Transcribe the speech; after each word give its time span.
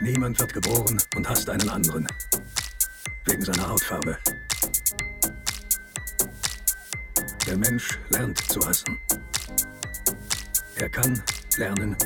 Niemand 0.00 0.38
wird 0.38 0.52
geboren 0.52 1.00
und 1.16 1.28
hasst 1.28 1.48
einen 1.48 1.68
anderen. 1.68 2.06
Wegen 3.24 3.42
seiner 3.42 3.68
Hautfarbe. 3.68 4.18
Der 7.46 7.56
Mensch 7.56 7.98
lernt 8.10 8.38
zu 8.50 8.60
hassen. 8.60 8.98
Er 10.76 10.88
kann 10.90 11.22
lernen 11.56 11.96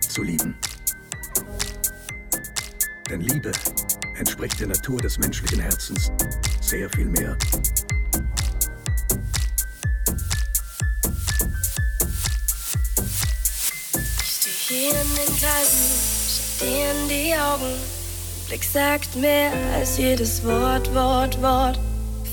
zu 0.00 0.22
lieben. 0.22 0.56
Denn 3.08 3.20
Liebe 3.20 3.52
entspricht 4.16 4.58
der 4.60 4.66
Natur 4.68 5.00
des 5.00 5.18
menschlichen 5.18 5.60
Herzens 5.60 6.10
sehr 6.60 6.90
viel 6.90 7.06
mehr. 7.06 7.36
Ich 14.22 14.30
stehe 14.40 14.90
hier 14.90 15.00
in 15.00 15.14
den 15.14 15.36
Gleisen, 15.36 16.17
dir 16.60 16.90
in 16.90 17.08
die 17.08 17.34
Augen. 17.34 17.72
Blick 18.46 18.64
sagt 18.64 19.14
mehr 19.16 19.50
als 19.74 19.98
jedes 19.98 20.44
Wort, 20.44 20.92
Wort, 20.94 21.40
Wort. 21.42 21.78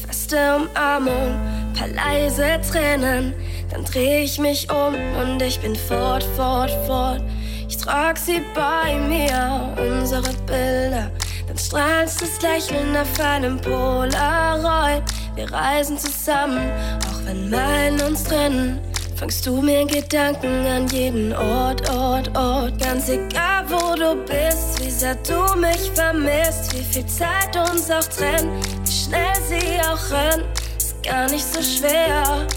Feste 0.05 0.55
Umarmung, 0.55 1.39
paar 1.77 1.87
leise 1.89 2.59
Tränen. 2.71 3.33
Dann 3.71 3.83
dreh 3.85 4.23
ich 4.23 4.39
mich 4.39 4.69
um 4.71 4.95
und 5.21 5.41
ich 5.41 5.59
bin 5.59 5.75
fort, 5.75 6.23
fort, 6.35 6.71
fort. 6.87 7.21
Ich 7.67 7.77
trag 7.77 8.17
sie 8.17 8.41
bei 8.53 8.95
mir, 8.95 9.73
unsere 9.77 10.33
Bilder. 10.45 11.11
Dann 11.47 11.57
strahlt 11.57 12.09
das 12.21 12.41
Lächeln 12.41 12.95
auf 12.95 13.19
einem 13.19 13.59
Polaroid. 13.59 15.03
Wir 15.35 15.51
reisen 15.51 15.97
zusammen, 15.97 16.71
auch 17.07 17.25
wenn 17.25 17.49
Meilen 17.49 18.01
uns 18.01 18.23
trennen. 18.23 18.79
Fangst 19.15 19.45
du 19.45 19.61
mir 19.61 19.85
Gedanken 19.85 20.65
an 20.67 20.87
jeden 20.89 21.33
Ort, 21.33 21.89
Ort, 21.89 22.37
Ort. 22.37 22.77
Ganz 22.79 23.07
egal, 23.09 23.44
wo 23.67 23.95
du 23.95 24.15
bist, 24.25 24.83
wie 24.83 24.89
sehr 24.89 25.15
du 25.15 25.55
mich 25.59 25.91
vermisst, 25.93 26.73
wie 26.73 26.83
viel 26.83 27.05
Zeit 27.05 27.55
uns 27.55 27.89
auch 27.89 28.03
trennt, 28.03 28.65
wie 28.85 28.91
schnell 28.91 29.35
sie 29.47 29.79
auch 29.81 30.11
rennt, 30.11 30.45
ist 30.77 31.03
gar 31.03 31.29
nicht 31.29 31.45
so 31.45 31.61
schwer. 31.61 32.47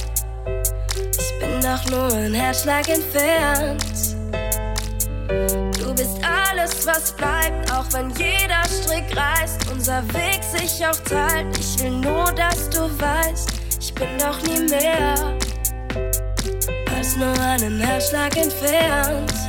Ich 0.97 1.39
bin 1.41 1.61
doch 1.61 1.91
nur 1.91 2.13
ein 2.13 2.35
Herzschlag 2.35 2.89
entfernt. 2.89 3.85
Du 5.79 5.95
bist 5.95 6.19
alles, 6.23 6.87
was 6.87 7.13
bleibt, 7.13 7.73
auch 7.73 7.87
wenn 7.93 8.11
jeder 8.11 8.63
Strick 8.65 9.17
reißt, 9.17 9.71
unser 9.73 10.03
Weg 10.15 10.43
sich 10.43 10.85
auch 10.87 10.99
teilt. 11.05 11.57
Ich 11.59 11.79
will 11.83 11.91
nur, 11.91 12.25
dass 12.33 12.69
du 12.71 12.81
weißt, 13.01 13.49
ich 13.81 13.95
bin 13.95 14.09
doch 14.19 14.41
nie 14.43 14.69
mehr 14.69 15.39
als 16.97 17.17
nur 17.17 17.39
einen 17.41 17.81
Herzschlag 17.81 18.37
entfernt. 18.37 19.48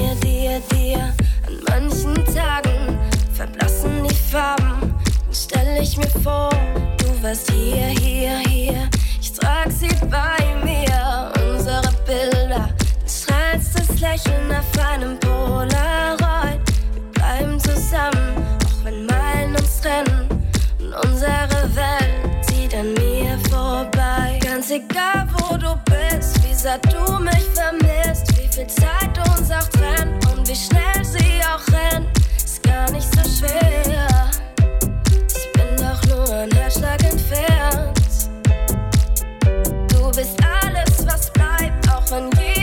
Dir, 0.00 0.14
dir, 0.16 0.60
dir. 0.72 1.14
An 1.46 1.60
manchen 1.68 2.14
Tagen 2.34 2.98
verblassen 3.32 4.04
die 4.08 4.14
Farben. 4.14 4.80
Dann 4.80 5.34
stell 5.34 5.82
ich 5.82 5.96
mir 5.96 6.10
vor, 6.22 6.50
du 6.98 7.22
warst 7.22 7.50
hier, 7.50 7.86
hier, 7.86 8.38
hier. 8.48 8.88
Ich 9.20 9.32
trag 9.32 9.70
sie 9.70 9.90
bei 10.06 10.38
mir, 10.64 11.32
unsere 11.50 11.92
Bilder. 12.06 12.68
Du 13.02 13.08
strahlst 13.08 13.78
das 13.78 14.00
Lächeln 14.00 14.50
auf 14.50 14.86
einem 14.86 15.18
Polaroid. 15.20 16.60
Wir 16.94 17.02
bleiben 17.12 17.58
zusammen, 17.60 18.58
auch 18.64 18.84
wenn 18.84 19.06
Meilen 19.06 19.56
uns 19.56 19.80
trennen. 19.80 20.28
Und 20.78 20.94
unsere 21.04 21.74
Welt 21.74 22.44
zieht 22.46 22.74
an 22.74 22.94
mir 22.94 23.38
vorbei. 23.50 24.38
Ganz 24.42 24.70
egal, 24.70 25.28
wo 25.34 25.56
du 25.56 25.74
bist, 25.84 26.42
wie 26.44 26.54
sehr 26.54 26.78
du 26.78 27.22
mich 27.22 27.46
vermisst, 27.54 28.26
wie 28.36 28.48
viel 28.48 28.66
Zeit 28.66 29.18
und 29.18 29.29
wie 30.50 30.56
schnell 30.56 31.04
sie 31.04 31.40
auch 31.44 31.64
rennt, 31.72 32.08
ist 32.36 32.60
gar 32.64 32.90
nicht 32.90 33.06
so 33.14 33.20
schwer. 33.22 34.30
Ich 35.28 35.52
bin 35.52 35.76
doch 35.76 36.04
nur 36.08 36.28
ein 36.34 36.50
Herzschlag 36.50 37.00
entfernt. 37.04 38.00
Du 39.88 40.10
bist 40.10 40.36
alles, 40.62 41.06
was 41.06 41.32
bleibt, 41.32 41.88
auch 41.88 42.10
wenn 42.10 42.30
jeder 42.44 42.59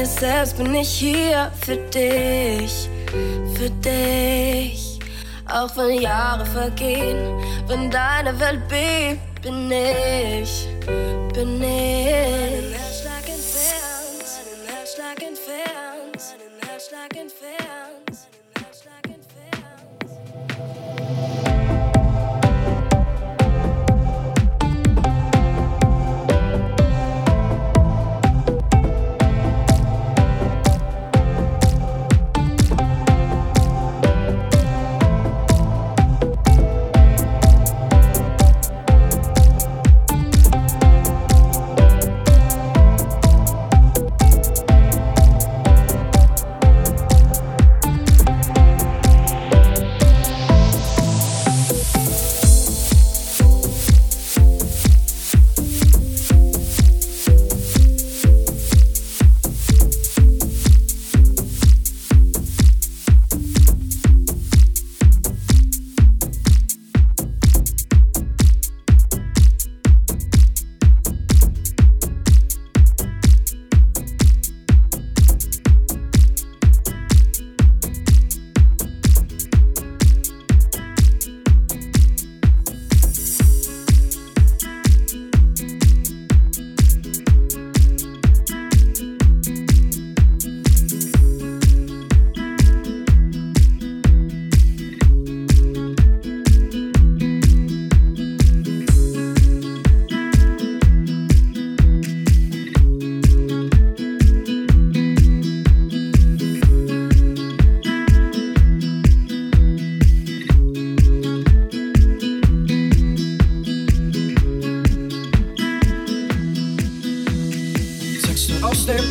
dir 0.00 0.06
selbst, 0.06 0.56
bin 0.56 0.74
ich 0.74 0.88
hier 0.88 1.52
für 1.64 1.76
dich, 1.76 2.88
für 3.54 3.70
dich. 3.70 4.98
Auch 5.46 5.76
wenn 5.76 6.00
Jahre 6.00 6.46
vergehen, 6.46 7.18
wenn 7.66 7.90
deine 7.90 8.38
Welt 8.38 8.66
bebt, 8.68 9.42
bin 9.42 9.70
ich, 9.70 10.68
bin 11.34 11.62
ich. 11.62 12.79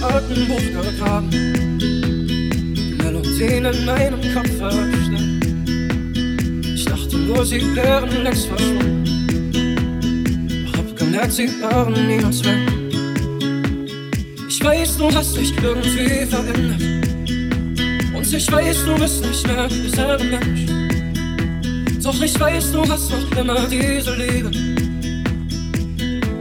Alten 0.04 0.48
Buch 0.48 0.60
gegraben, 0.60 1.30
Melodien 2.98 3.66
in 3.66 3.86
meinem 3.86 4.22
Kopf 4.34 4.58
versteckt. 4.58 5.46
Ich 6.74 6.86
dachte 6.86 7.18
nur, 7.18 7.46
sie 7.46 7.62
wären 7.76 8.24
längst 8.24 8.48
verschwunden. 8.48 9.04
Hab 10.76 10.96
gemerkt, 10.96 11.34
sie 11.34 11.50
waren 11.62 11.94
niemals 12.08 12.44
weg. 12.44 12.58
Ich 14.48 14.64
weiß, 14.64 14.98
du 14.98 15.12
hast 15.14 15.38
dich 15.38 15.54
irgendwie 15.62 16.26
verändert. 16.26 16.82
Und 18.16 18.34
ich 18.34 18.52
weiß, 18.52 18.86
du 18.86 18.96
bist 18.96 19.26
nicht 19.26 19.48
mehr 19.48 19.68
derselbe 19.68 20.24
Mensch. 20.26 20.66
Doch 22.04 22.22
ich 22.22 22.40
weiß, 22.40 22.72
du 22.72 22.82
hast 22.90 23.12
noch 23.12 23.38
immer 23.38 23.68
diese 23.68 24.16
Liebe. 24.16 24.52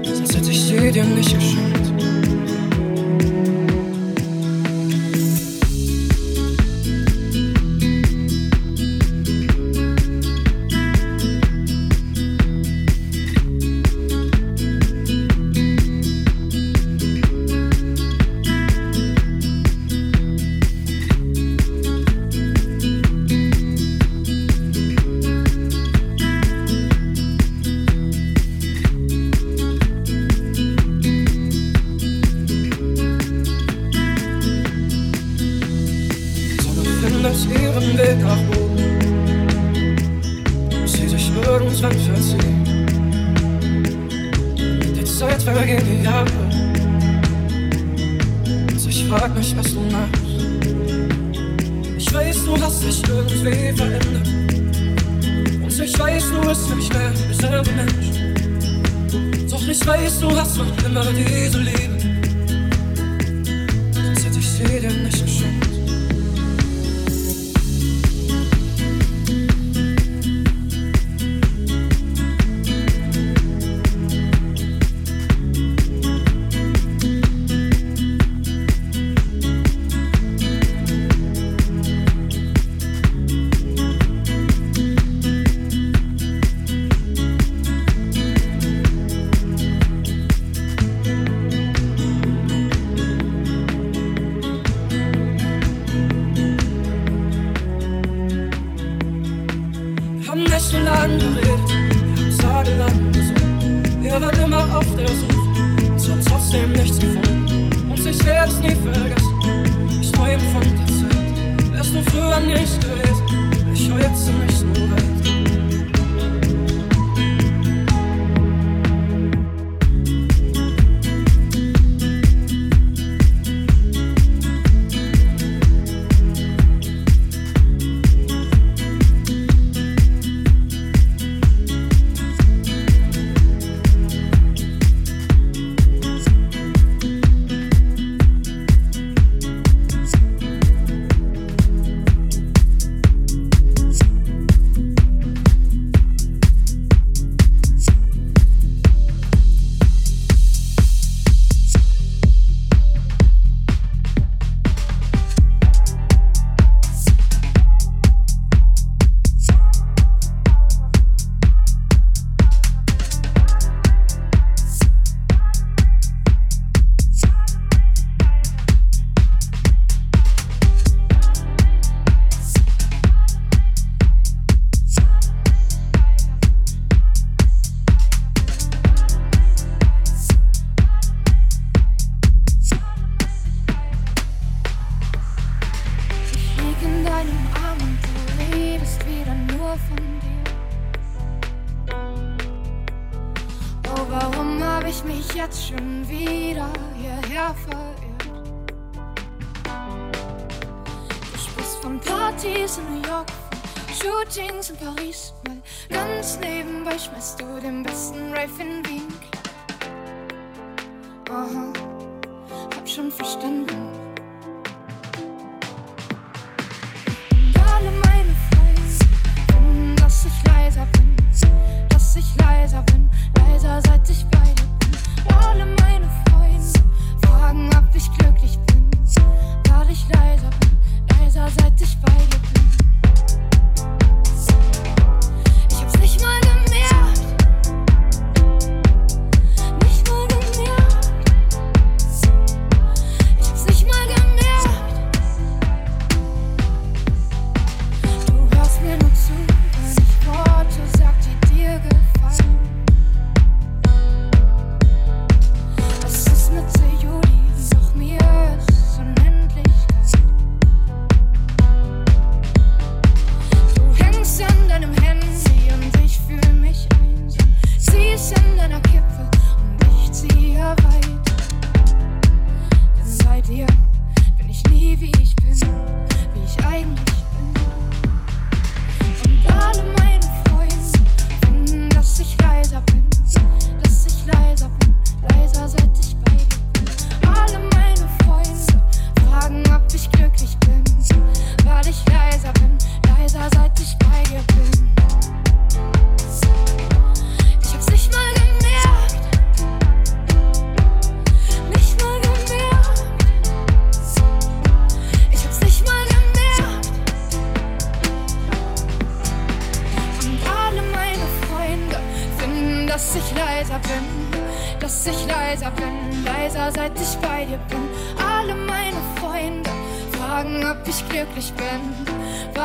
Sonst 0.03 0.37
hätte 0.37 0.51
ich 0.51 0.61
sie 0.61 0.91
dir 0.91 1.05
nicht 1.05 1.35
geschenkt. 1.35 1.78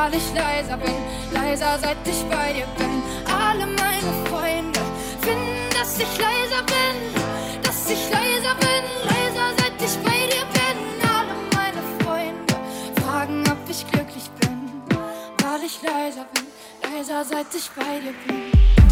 Weil 0.04 0.16
ich 0.16 0.34
leiser 0.34 0.76
bin, 0.76 0.96
leiser 1.32 1.80
seit 1.80 2.06
ich 2.06 2.24
bei 2.30 2.52
dir 2.52 2.68
bin. 2.78 3.02
Alle 3.26 3.66
meine 3.66 4.12
Freunde 4.28 4.82
finden, 5.22 5.70
dass 5.72 5.98
ich 5.98 6.14
leiser 6.20 6.64
bin, 6.76 6.96
dass 7.64 7.90
ich 7.90 8.04
leiser 8.12 8.56
bin, 8.56 8.84
leiser 9.12 9.48
seit 9.58 9.82
ich 9.82 9.96
bei 10.04 10.22
dir 10.32 10.46
bin. 10.58 10.78
Alle 11.18 11.36
meine 11.56 11.82
Freunde 12.04 12.54
fragen, 13.02 13.44
ob 13.50 13.70
ich 13.70 13.90
glücklich 13.92 14.30
bin, 14.42 14.60
weil 15.42 15.64
ich 15.66 15.82
leiser 15.82 16.26
bin, 16.34 16.48
leiser 16.84 17.24
seit 17.24 17.56
ich 17.56 17.70
bei 17.72 18.00
dir 18.02 18.14
bin. 18.28 18.83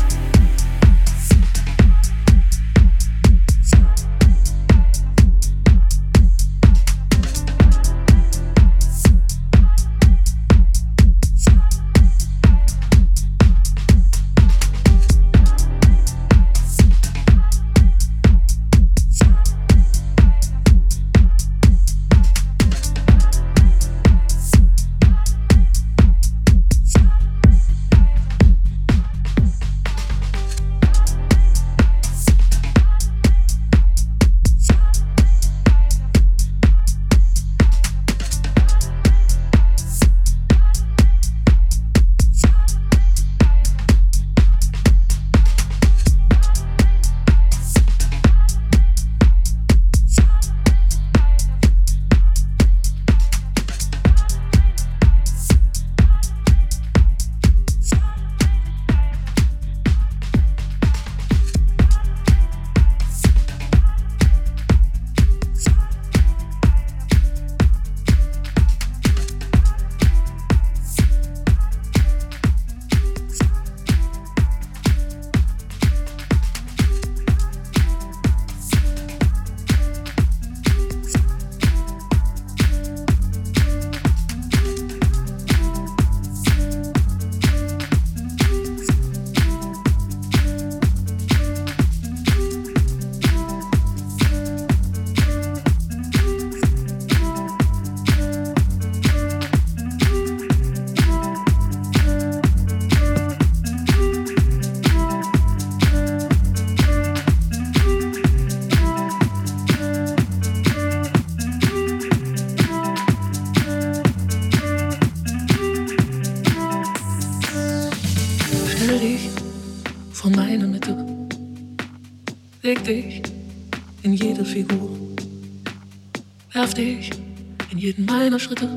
Meiner 128.22 128.40
Schritte. 128.40 128.70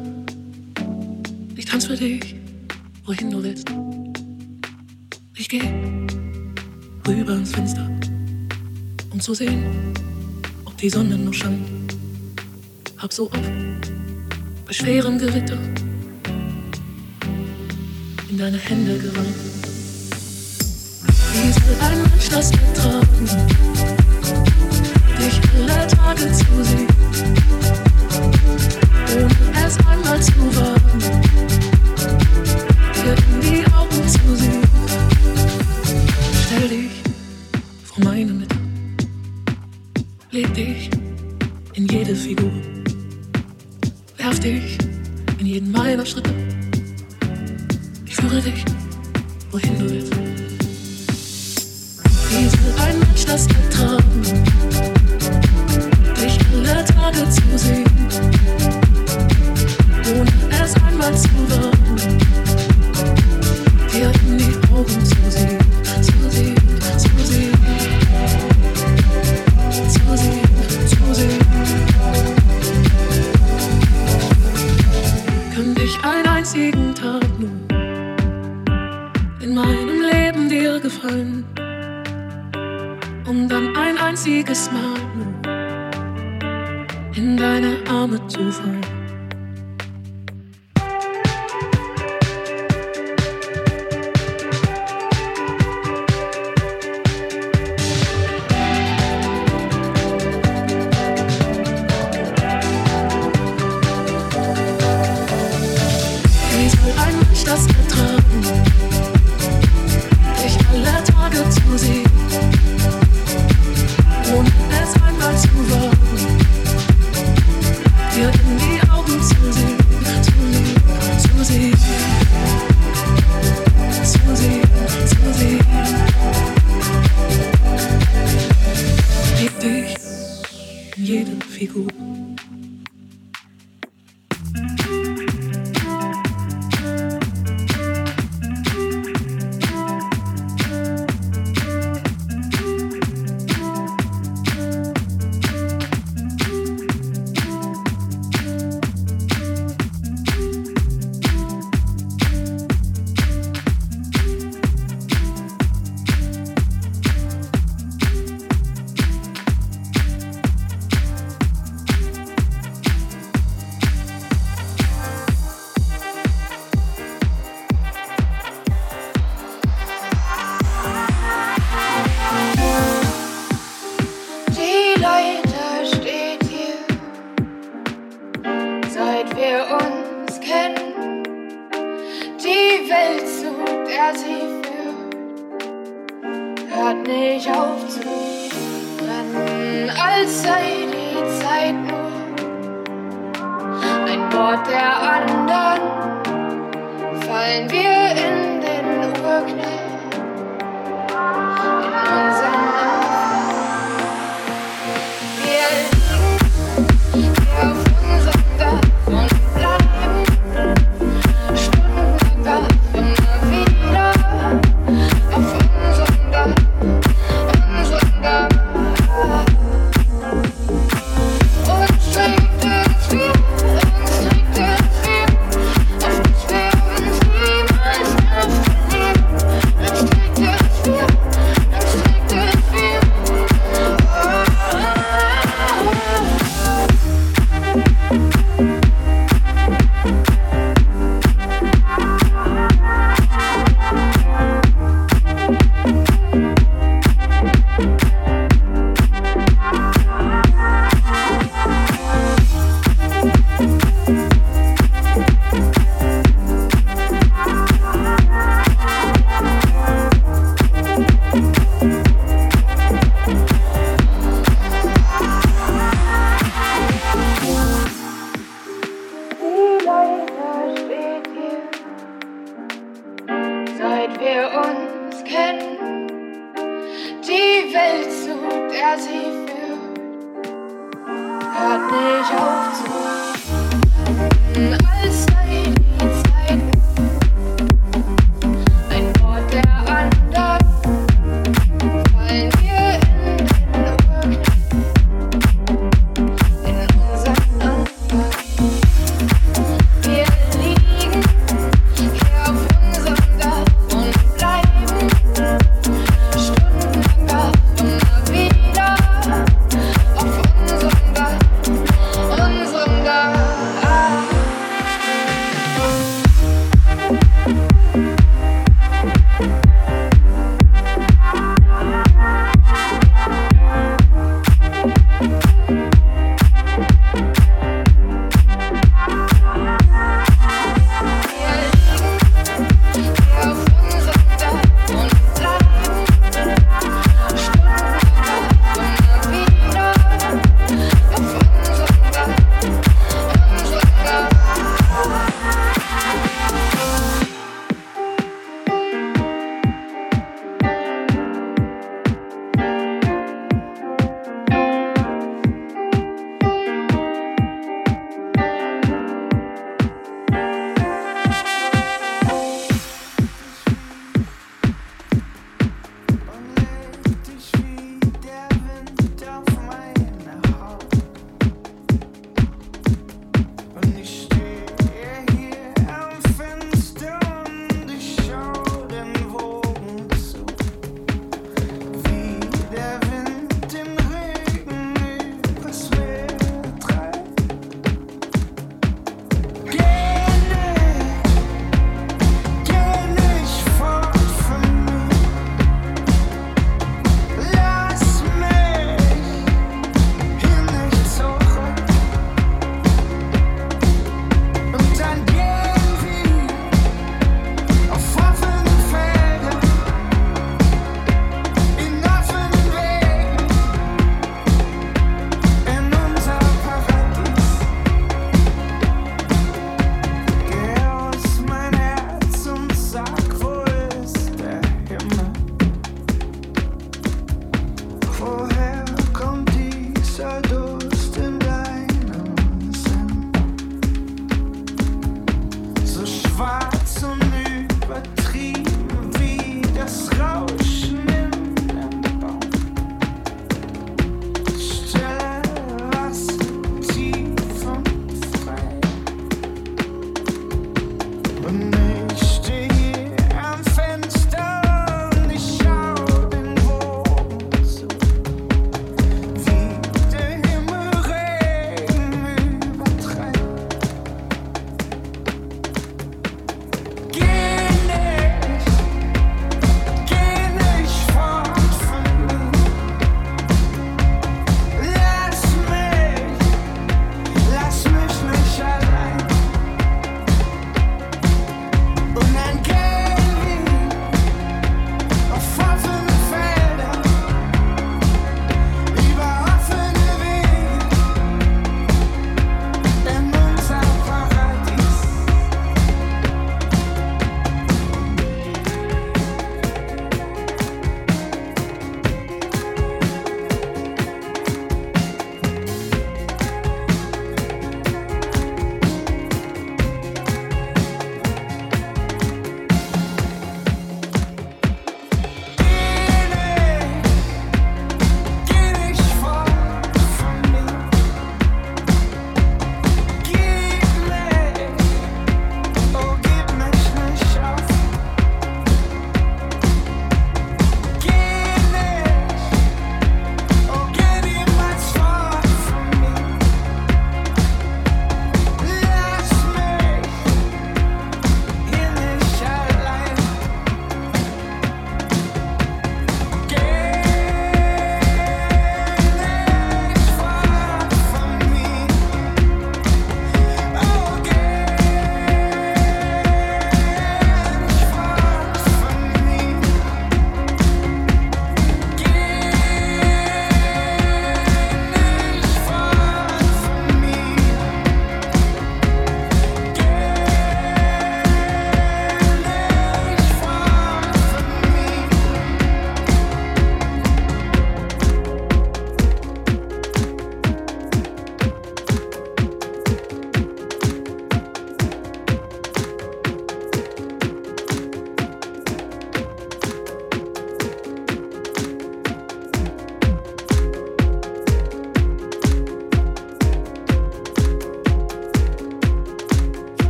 Ich 1.56 1.64
tanz 1.64 1.86
für 1.86 1.96
dich, 1.96 2.36
wohin 3.04 3.30
du 3.30 3.42
willst. 3.42 3.68
Ich 5.36 5.48
geh 5.48 5.62
rüber 7.06 7.34
ins 7.34 7.52
Fenster, 7.52 7.88
um 9.10 9.20
zu 9.20 9.34
sehen, 9.34 9.64
ob 10.64 10.76
die 10.78 10.88
Sonne 10.88 11.18
noch 11.18 11.34
scheint. 11.34 11.66
Hab 12.96 13.12
so 13.12 13.30
oft 13.30 13.92
bei 14.66 14.72
schwerem 14.72 15.18
Gewitter 15.18 15.58
in 18.30 18.38
deine 18.38 18.58
Hände 18.58 18.98
geweint. 18.98 19.36
Wie 21.32 21.52
soll 21.52 21.76
ein 21.80 22.02
Mensch 22.02 22.28
das 22.30 22.50
ertragen, 22.52 23.28
dich 25.18 25.40
alle 25.54 25.86
Tage 25.86 26.32
zu 26.32 26.64
sehen? 26.64 26.94
Ohne 29.12 29.66
es 29.66 29.76
einmal 29.86 30.20
zu 30.20 30.56
wagen, 30.56 31.00
dir 32.94 33.14
in 33.14 33.40
die 33.40 33.64
Augen 33.72 34.08
zu 34.08 34.36
sehen. 34.36 34.63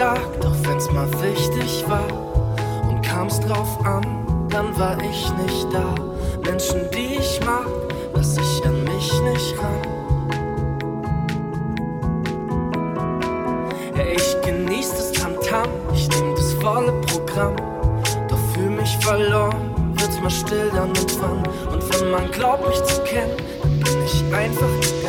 gesagt, 0.00 0.46
auch 0.46 0.68
wenn's 0.68 0.90
mal 0.92 1.08
wichtig 1.20 1.84
war. 1.86 2.06
Und 2.88 3.02
kam's 3.02 3.38
drauf 3.40 3.84
an, 3.84 4.02
dann 4.48 4.76
war 4.78 4.96
ich 5.02 5.30
nicht 5.44 5.66
da. 5.72 5.94
Menschen, 6.42 6.88
die 6.94 7.16
ich 7.16 7.38
mag, 7.44 7.66
lass 8.14 8.38
ich 8.38 8.64
an 8.64 8.82
mich 8.84 9.12
nicht 9.22 9.58
ran. 9.58 9.82
Ja, 13.94 14.04
ich 14.14 14.36
genieß 14.42 14.90
das 14.90 15.12
Tamtam, 15.12 15.64
-Tam, 15.64 15.68
ich 15.94 16.08
nehm 16.08 16.34
das 16.34 16.54
volle 16.54 16.92
Programm. 17.02 17.56
Doch 18.28 18.38
fühl 18.54 18.70
mich 18.70 18.96
verloren, 19.02 19.94
wird's 19.98 20.18
mal 20.22 20.30
still 20.30 20.70
dann 20.74 20.88
und 20.88 21.20
wann. 21.20 21.42
Und 21.74 21.82
wenn 21.92 22.10
man 22.10 22.30
glaubt, 22.30 22.66
mich 22.66 22.82
zu 22.84 23.02
kennen, 23.02 23.36
dann 23.62 23.78
bin 23.80 24.04
ich 24.06 24.34
einfach 24.34 24.70
nicht 24.78 24.99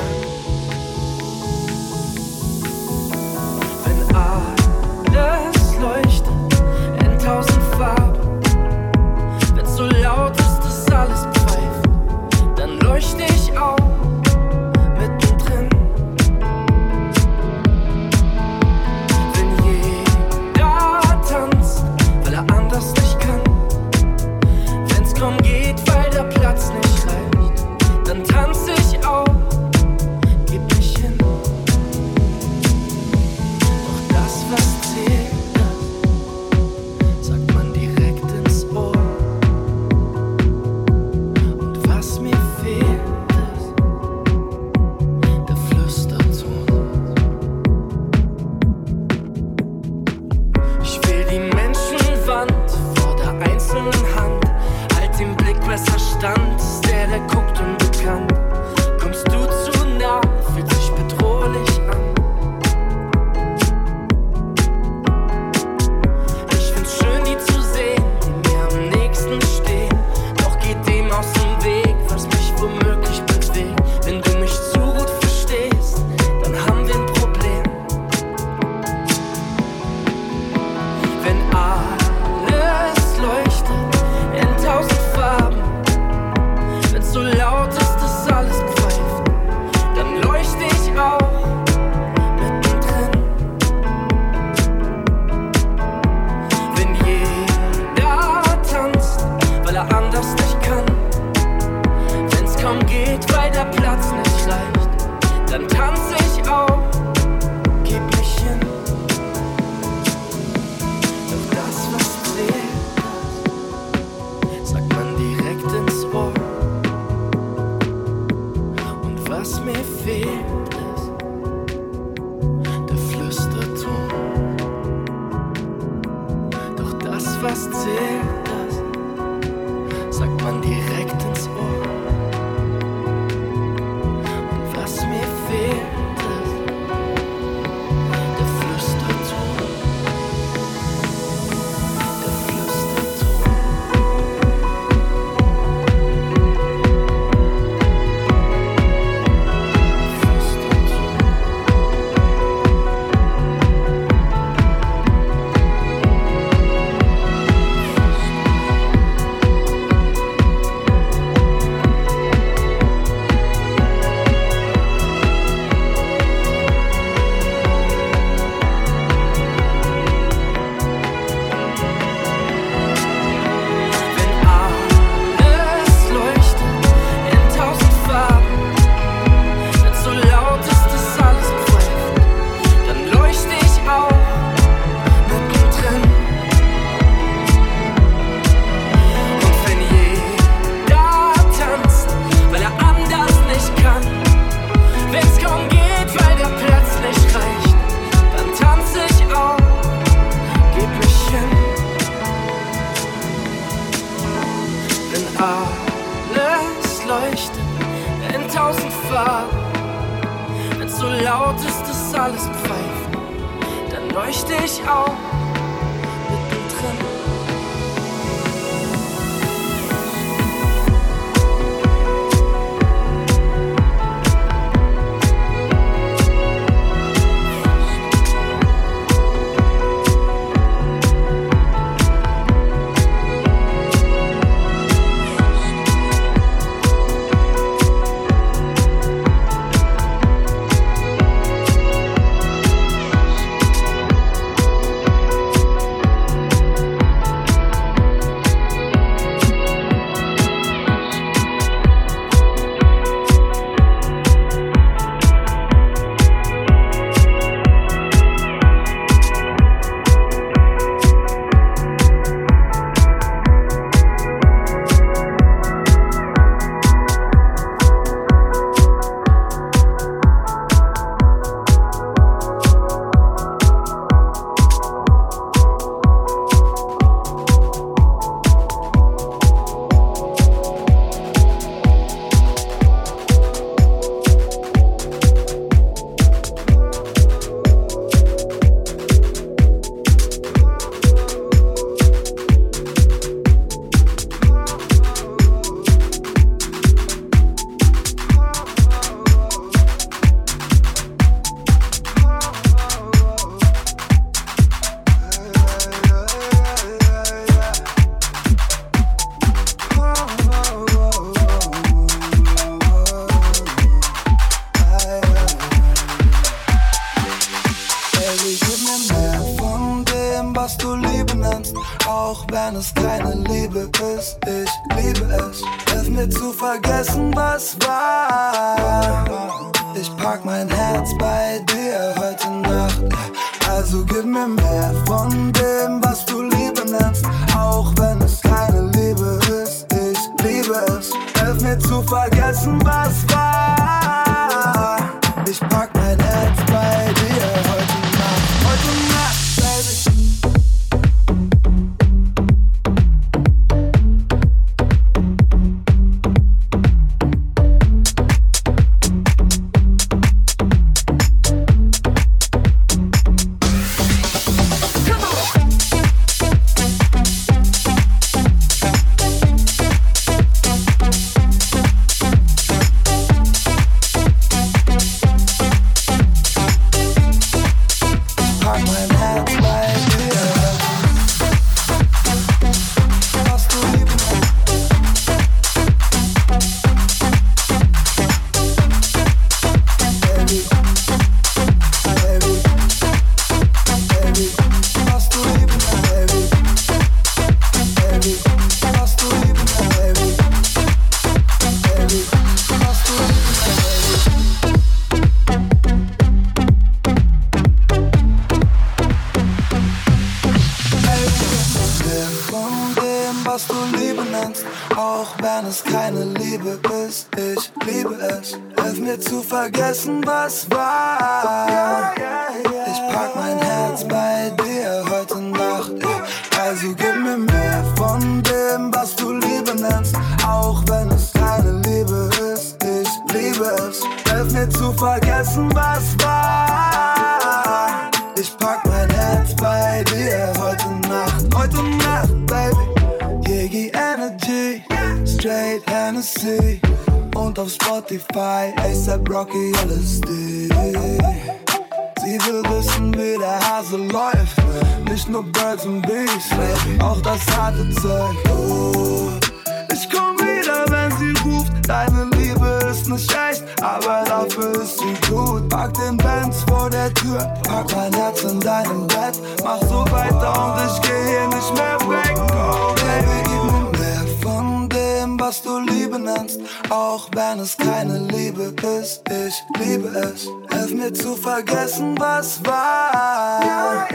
was 475.51 475.61
du 475.63 475.79
Liebe 475.79 476.17
nennst, 476.17 476.61
auch 476.89 477.27
wenn 477.33 477.59
es 477.59 477.75
keine 477.75 478.19
Liebe 478.19 478.73
ist. 479.01 479.21
Ich 479.29 479.55
liebe 479.79 480.07
es, 480.07 480.47
Hilf 480.71 480.91
mir 480.93 481.11
zu 481.13 481.35
vergessen, 481.35 482.15
was 482.17 482.65
war. 482.65 484.07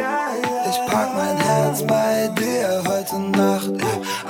Ich 0.71 0.79
pack 0.91 1.11
mein 1.15 1.37
Herz 1.37 1.83
bei 1.87 2.29
dir 2.39 2.83
heute 2.89 3.19
Nacht. 3.39 3.71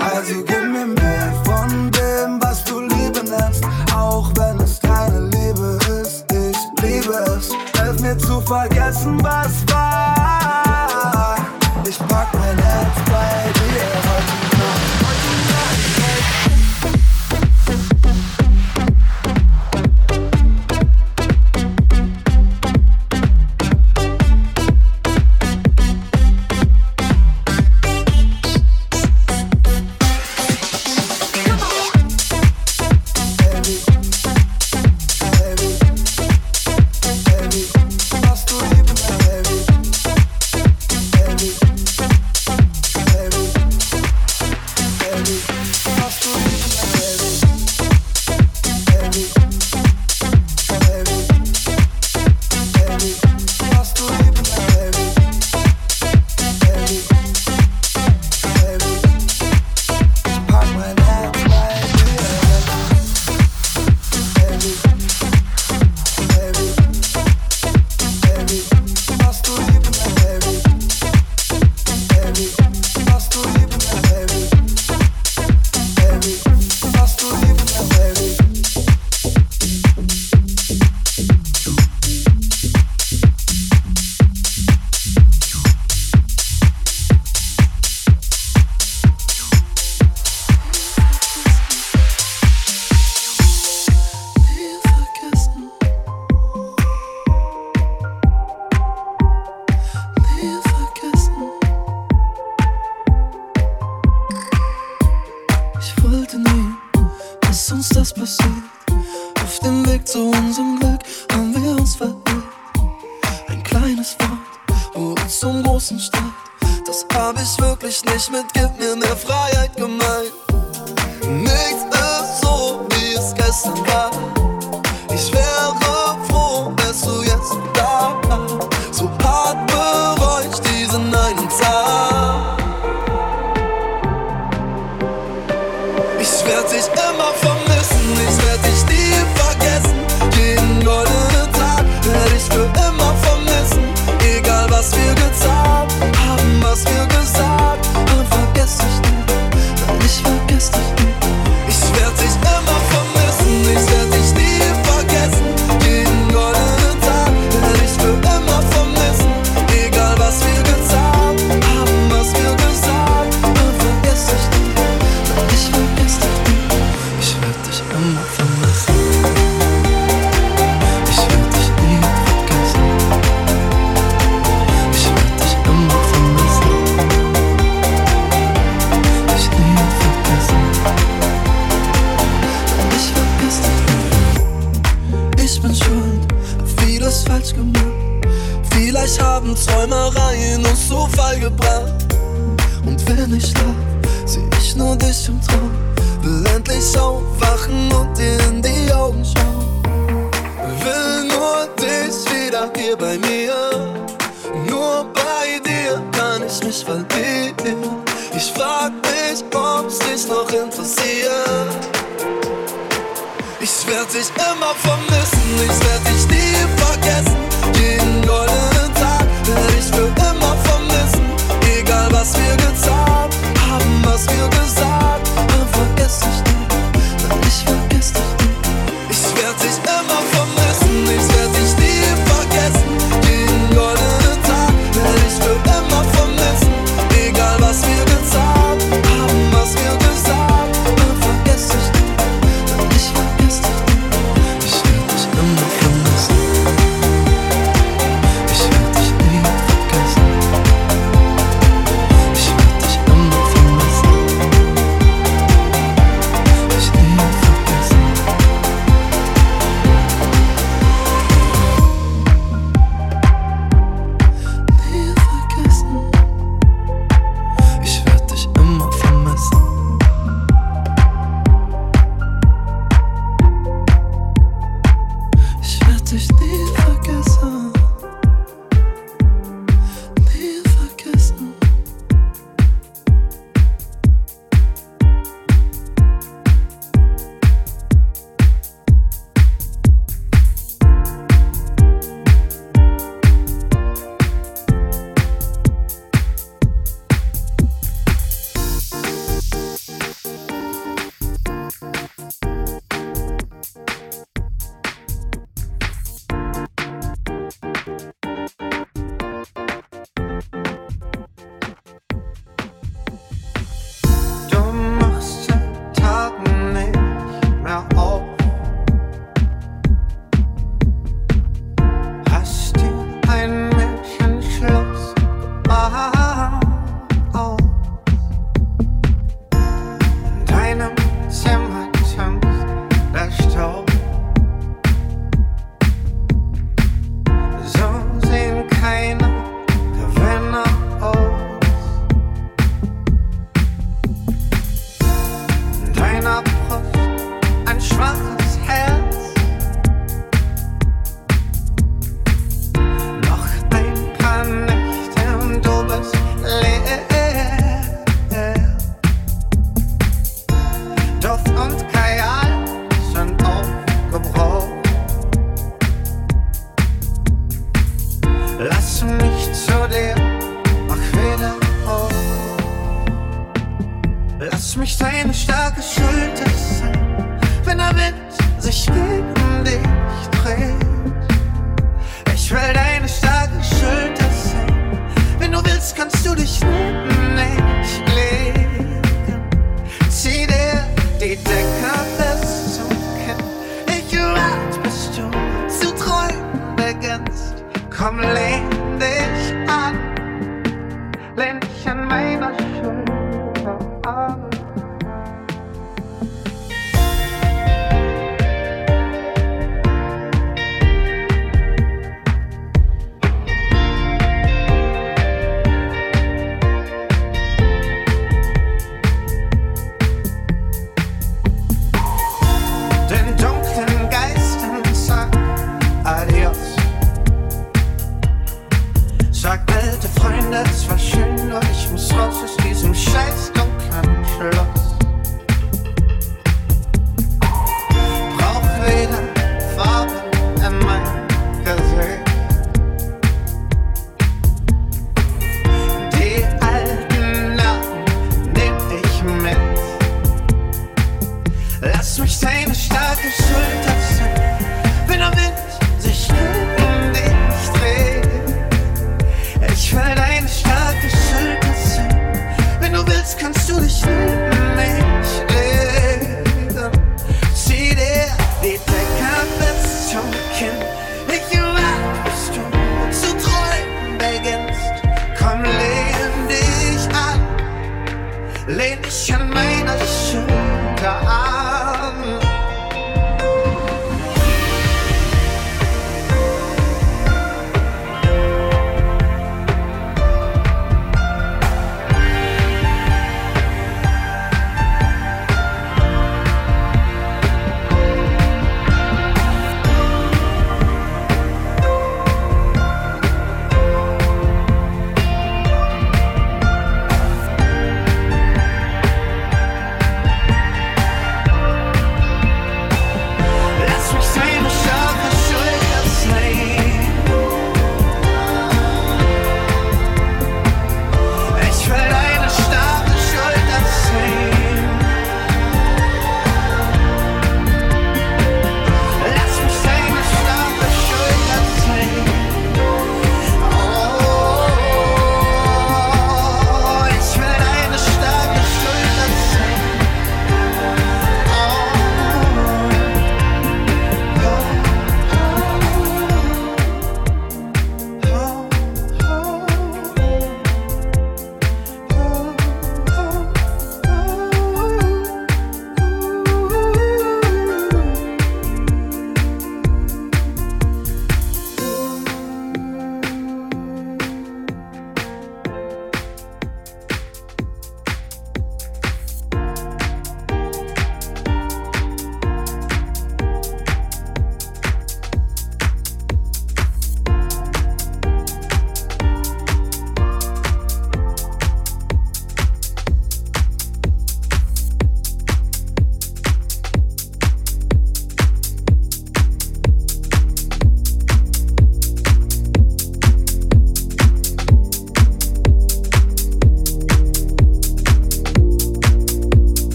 Also 0.00 0.42
gib 0.48 0.62
mir 0.62 0.86
mehr 0.86 1.32
von 1.44 1.92
dem, 1.92 2.42
was 2.42 2.64
du 2.64 2.80
Liebe 2.80 3.22
nennst, 3.22 3.62
auch 3.94 4.28
wenn 4.34 4.58
es 4.58 4.80
keine 4.80 5.28
Liebe 5.28 5.78
ist. 6.02 6.24
Ich 6.32 6.58
liebe 6.82 7.14
es, 7.38 7.50
Hilf 7.80 8.00
mir 8.00 8.18
zu 8.18 8.40
vergessen, 8.40 9.22
was 9.22 9.54
war. 9.72 11.36
Ich 11.88 11.98
pack 12.08 12.34
mein 12.34 12.58
Herz 12.58 13.05
Bei 13.05 13.05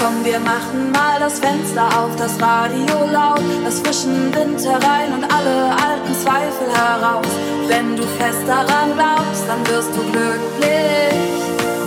Komm, 0.00 0.24
wir 0.24 0.38
machen 0.38 0.92
mal 0.92 1.18
das 1.18 1.40
Fenster 1.40 1.86
auf, 1.98 2.14
das 2.16 2.40
Radio 2.40 3.10
laut, 3.12 3.42
das 3.64 3.80
frischen 3.80 4.32
Winter 4.32 4.74
rein 4.74 5.12
und 5.12 5.24
alle 5.24 5.72
alten 5.72 6.14
Zweifel 6.14 6.68
heraus. 6.72 7.26
Wenn 7.66 7.96
du 7.96 8.04
fest 8.04 8.46
daran 8.46 8.94
glaubst, 8.94 9.42
dann 9.48 9.66
wirst 9.66 9.90
du 9.96 10.02
glücklich. 10.12 11.18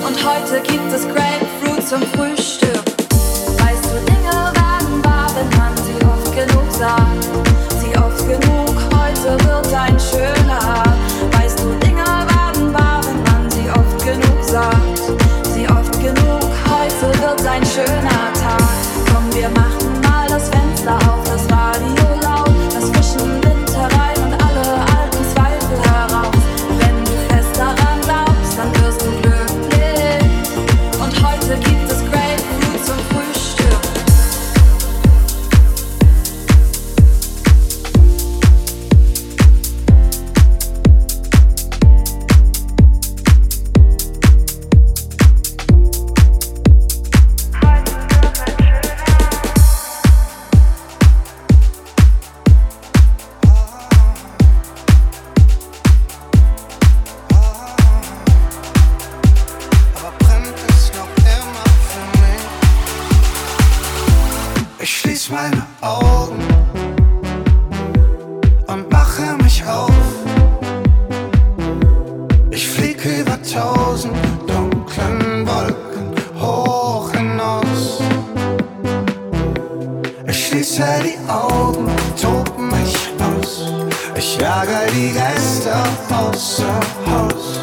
Und 0.06 0.18
heute 0.28 0.60
gibt 0.62 0.92
es 0.92 1.08
Grapefruit 1.08 1.88
zum 1.88 2.02
Frühstück. 2.14 2.84
Weißt 3.64 3.86
du, 3.86 3.96
Dinge 4.12 4.36
waren 4.60 5.04
wahr, 5.06 5.32
wenn 5.34 5.58
man 5.58 5.74
sie 5.78 5.96
oft 6.06 6.36
genug 6.36 6.70
sagt. 6.70 7.24
Sie 7.80 7.98
oft 7.98 8.28
genug, 8.28 8.76
heute 8.92 9.42
wird 9.46 9.74
ein 9.74 9.91
Bücher, 80.62 81.02
die 81.04 81.18
Augen 81.28 81.90
tob 82.22 82.56
mich 82.60 82.96
aus. 83.18 83.66
Ich 84.16 84.38
jage 84.38 84.78
die 84.94 85.12
Geister 85.12 85.84
außer 86.12 86.80
Haus. 87.10 87.61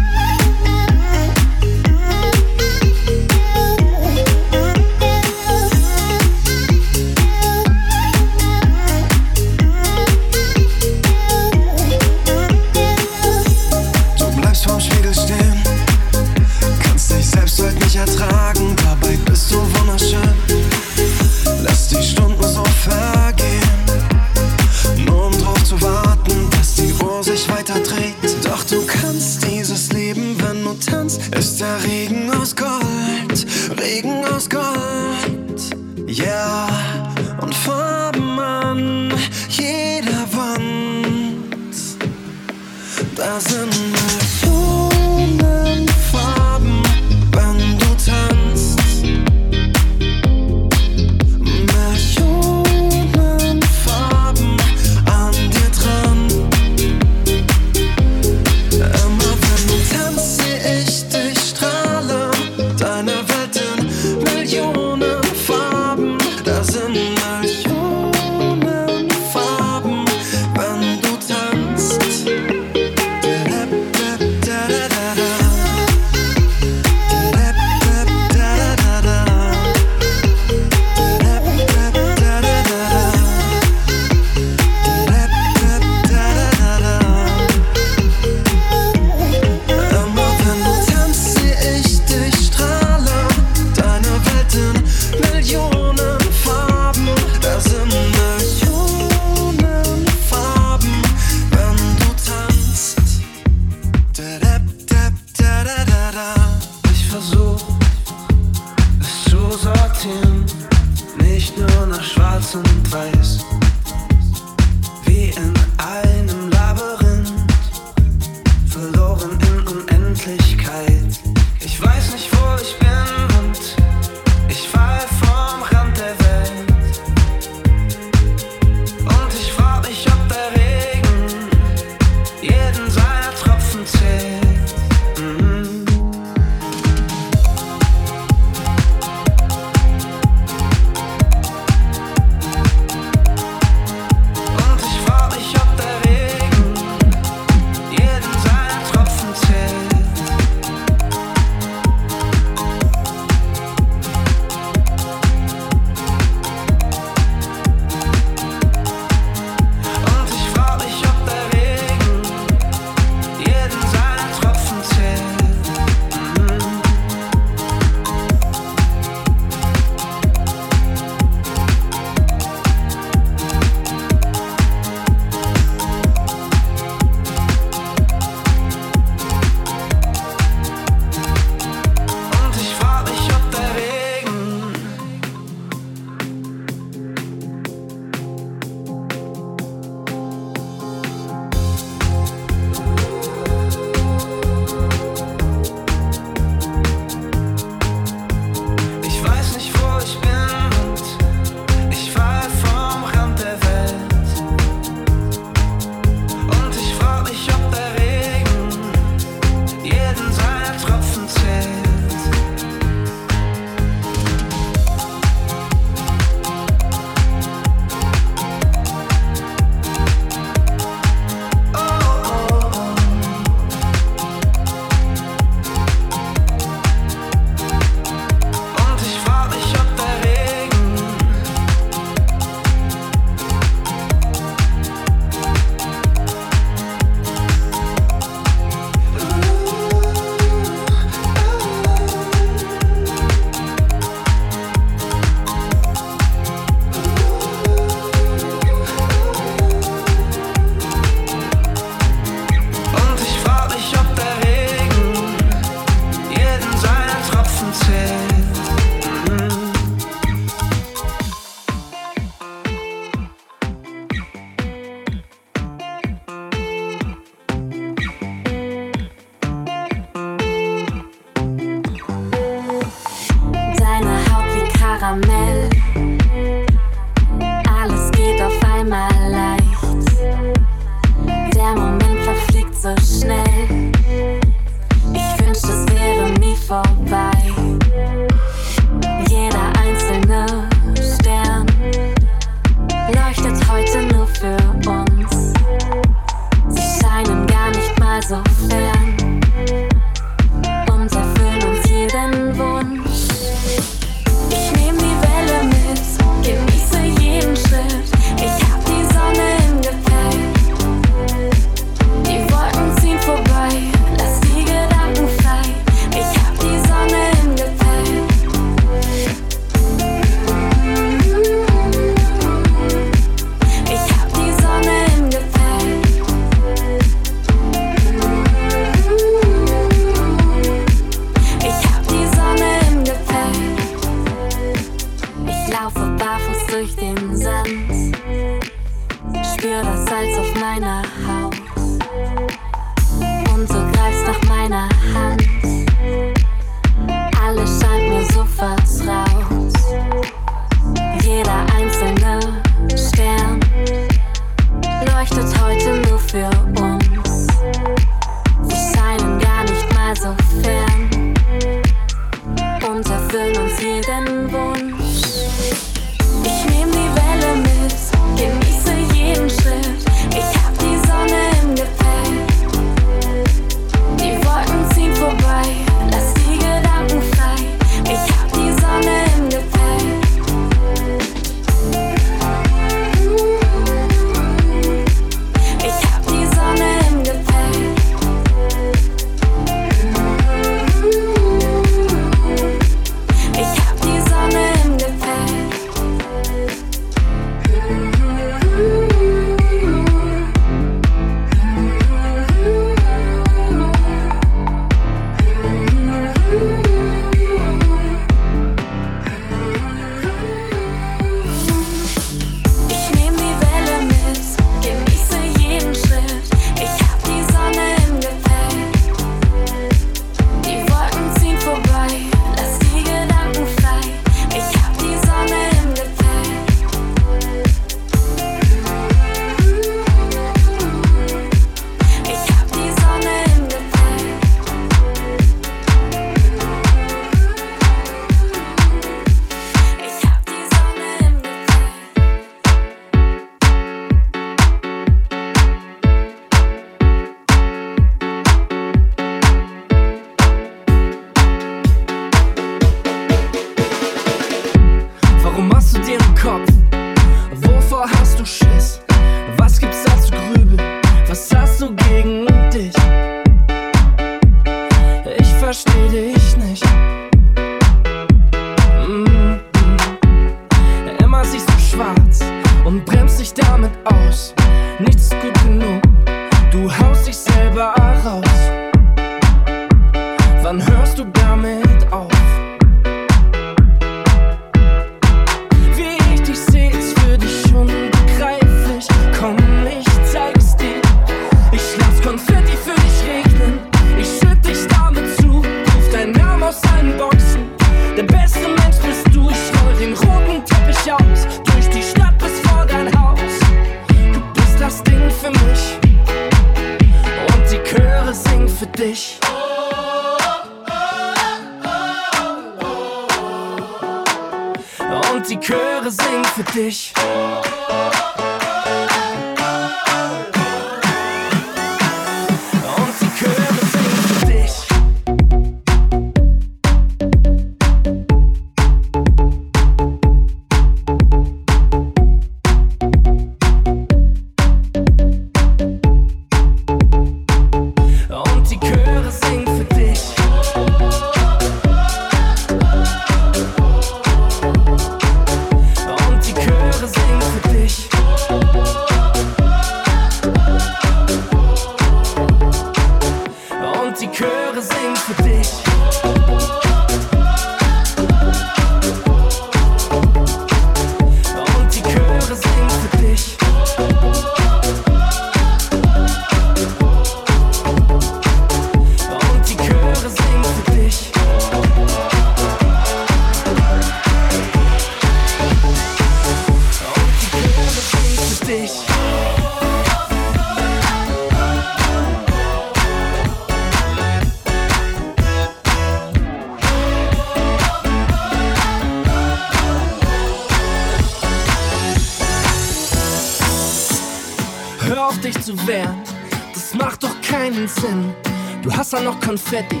keinen 597.76 597.88
Sinn. 597.88 598.34
Du 598.82 598.94
hast 598.94 599.12
da 599.12 599.20
noch 599.20 599.38
Konfetti 599.40 600.00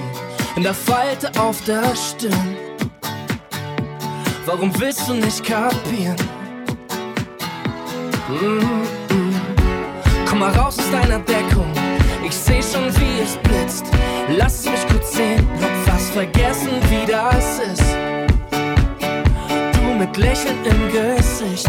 in 0.56 0.62
der 0.62 0.74
Falte 0.74 1.30
auf 1.38 1.62
der 1.64 1.82
Stirn. 1.94 2.56
Warum 4.46 4.72
willst 4.80 5.08
du 5.08 5.14
nicht 5.14 5.44
kapieren? 5.44 6.16
Mm 8.28 8.60
-mm. 9.08 9.34
Komm 10.28 10.38
mal 10.38 10.52
raus 10.52 10.78
aus 10.78 10.90
deiner 10.90 11.18
Deckung. 11.18 11.70
Ich 12.24 12.34
seh 12.34 12.62
schon, 12.62 12.86
wie 13.00 13.20
es 13.22 13.36
blitzt. 13.36 13.86
Lass 14.38 14.64
mich 14.64 14.86
kurz 14.88 15.12
sehen. 15.12 15.46
Hab 15.60 15.92
fast 15.92 16.12
vergessen, 16.12 16.72
wie 16.88 17.06
das 17.06 17.58
ist. 17.58 17.96
Du 19.74 19.94
mit 19.98 20.16
Lächeln 20.16 20.58
im 20.64 20.92
Gesicht. 20.92 21.68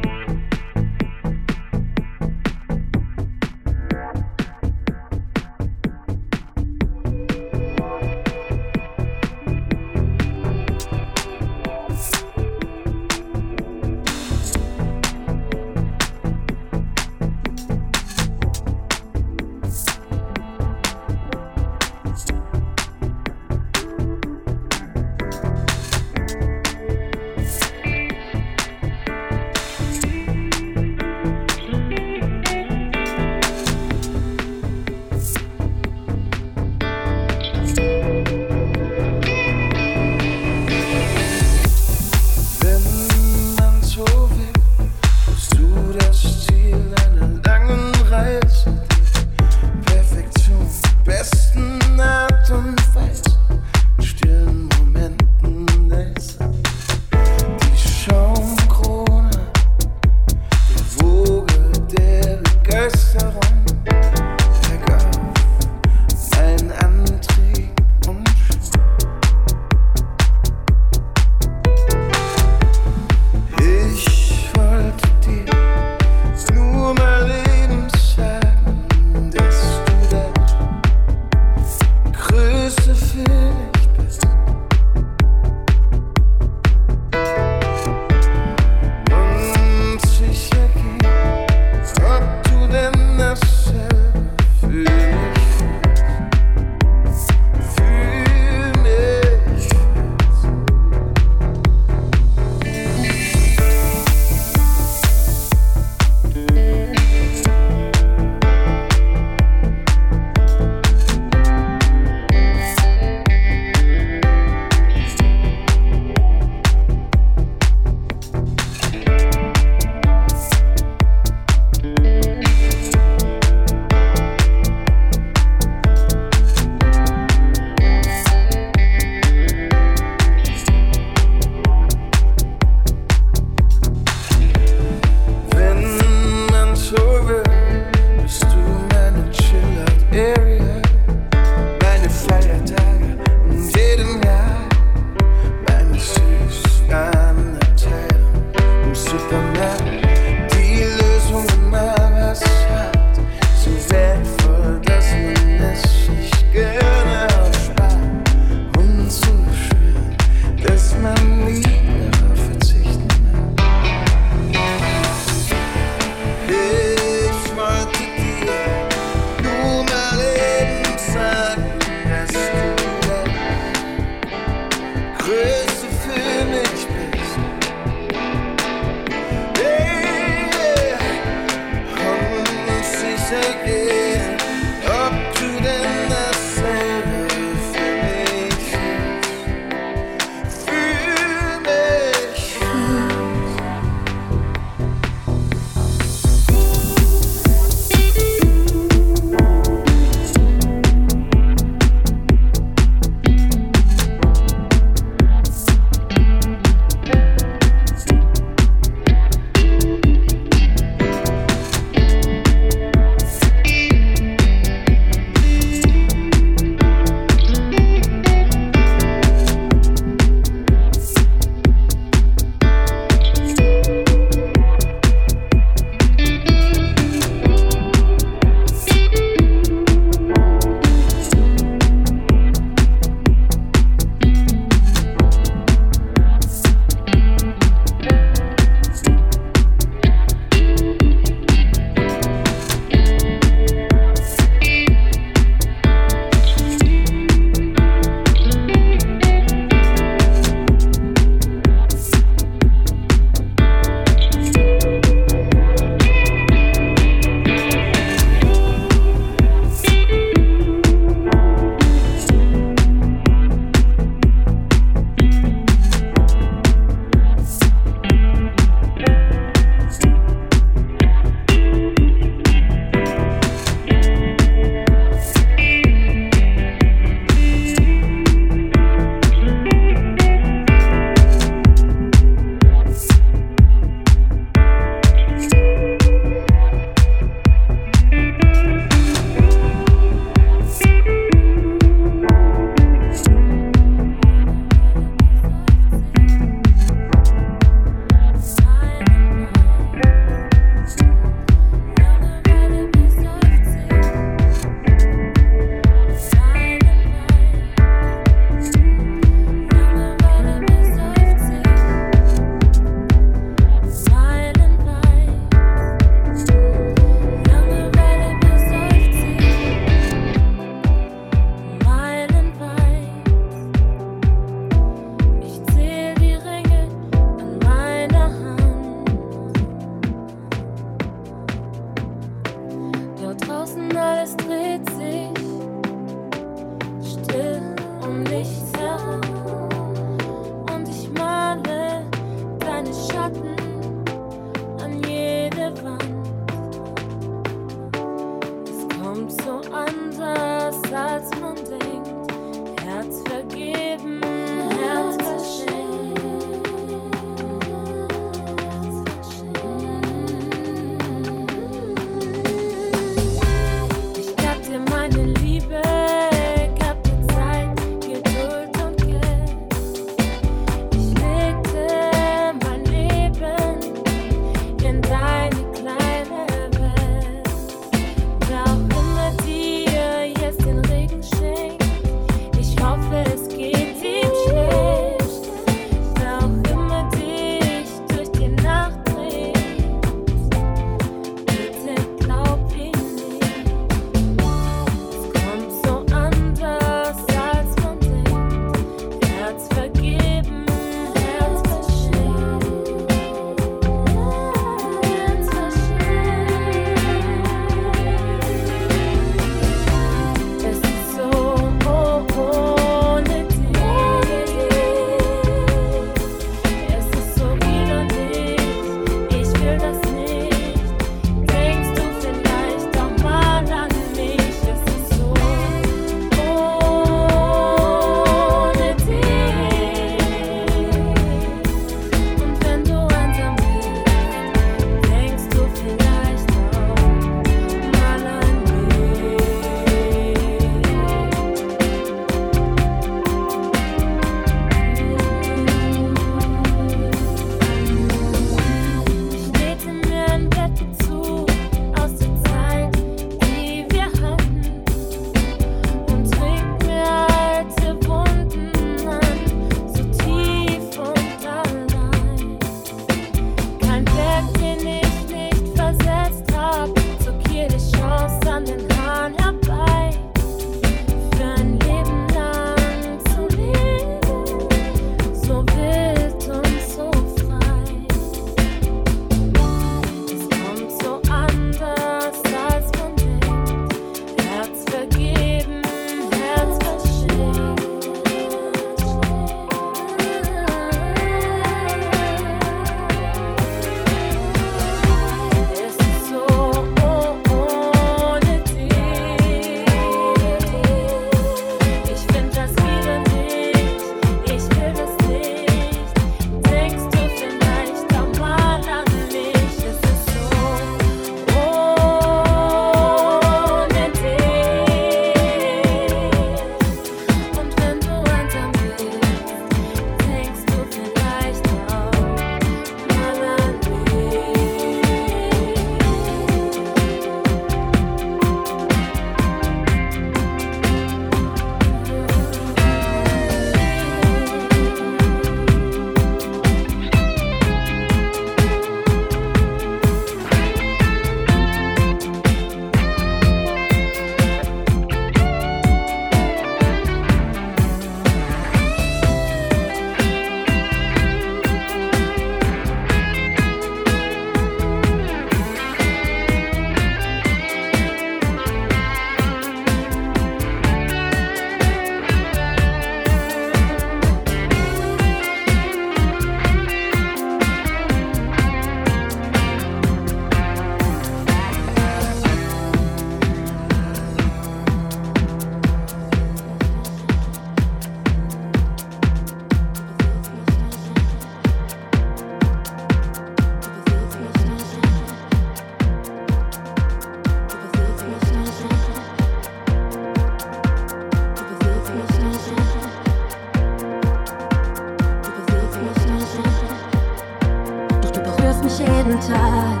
mich 598.98 599.08
jeden 599.08 599.40
Tag. 599.40 600.00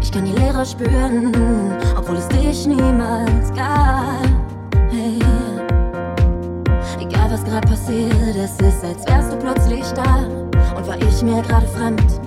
Ich 0.00 0.12
kann 0.12 0.24
die 0.24 0.32
Leere 0.32 0.64
spüren, 0.66 1.32
obwohl 1.96 2.16
es 2.16 2.28
dich 2.28 2.66
niemals 2.66 3.52
gab. 3.54 4.26
Hey. 4.90 5.18
Egal 7.00 7.30
was 7.30 7.44
gerade 7.44 7.66
passiert, 7.66 8.36
es 8.36 8.52
ist, 8.60 8.84
als 8.84 9.06
wärst 9.06 9.32
du 9.32 9.36
plötzlich 9.36 9.84
da. 9.92 10.26
Und 10.76 10.86
war 10.86 10.96
ich 10.96 11.22
mir 11.22 11.42
gerade 11.42 11.66
fremd, 11.66 12.20